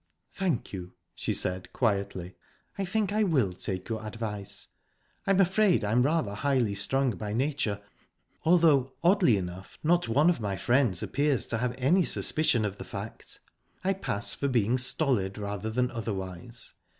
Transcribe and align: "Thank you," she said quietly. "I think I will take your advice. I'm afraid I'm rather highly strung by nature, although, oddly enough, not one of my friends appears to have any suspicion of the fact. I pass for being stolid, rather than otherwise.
"Thank 0.33 0.73
you," 0.73 0.93
she 1.13 1.31
said 1.31 1.71
quietly. 1.73 2.33
"I 2.75 2.85
think 2.85 3.13
I 3.13 3.21
will 3.21 3.53
take 3.53 3.87
your 3.87 4.03
advice. 4.03 4.69
I'm 5.27 5.39
afraid 5.39 5.83
I'm 5.83 6.01
rather 6.01 6.33
highly 6.33 6.73
strung 6.73 7.11
by 7.11 7.33
nature, 7.33 7.79
although, 8.43 8.93
oddly 9.03 9.37
enough, 9.37 9.77
not 9.83 10.07
one 10.07 10.31
of 10.31 10.39
my 10.39 10.55
friends 10.57 11.03
appears 11.03 11.45
to 11.45 11.59
have 11.59 11.75
any 11.77 12.03
suspicion 12.03 12.65
of 12.65 12.79
the 12.79 12.83
fact. 12.83 13.41
I 13.83 13.93
pass 13.93 14.33
for 14.33 14.47
being 14.47 14.79
stolid, 14.79 15.37
rather 15.37 15.69
than 15.69 15.91
otherwise. 15.91 16.73